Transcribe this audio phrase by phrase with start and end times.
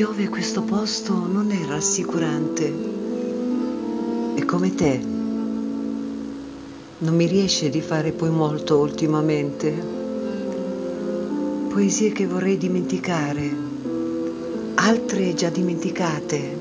[0.00, 2.72] piove questo posto non è rassicurante.
[4.34, 4.98] E come te,
[6.96, 9.70] non mi riesce di fare poi molto ultimamente.
[11.68, 13.54] Poesie che vorrei dimenticare,
[14.76, 16.58] altre già dimenticate.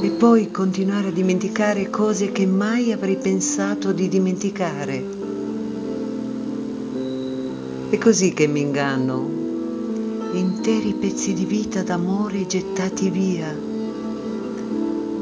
[0.00, 5.04] E poi continuare a dimenticare cose che mai avrei pensato di dimenticare.
[7.90, 9.45] È così che mi inganno
[10.32, 13.54] interi pezzi di vita d'amore gettati via,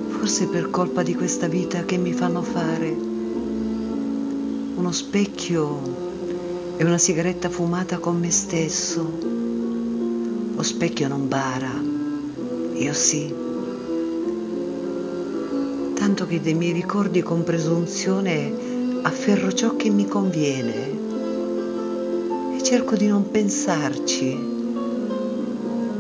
[0.09, 2.97] forse per colpa di questa vita che mi fanno fare.
[4.75, 5.81] Uno specchio
[6.77, 9.19] e una sigaretta fumata con me stesso.
[10.55, 11.73] Lo specchio non bara,
[12.75, 13.33] io sì.
[15.95, 18.53] Tanto che dei miei ricordi con presunzione
[19.03, 21.03] afferro ciò che mi conviene
[22.57, 24.54] e cerco di non pensarci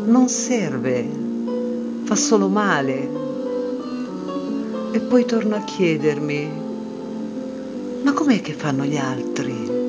[0.04, 1.08] non serve,
[2.04, 3.22] fa solo male.
[4.92, 6.50] E poi torno a chiedermi,
[8.02, 9.83] ma com'è che fanno gli altri?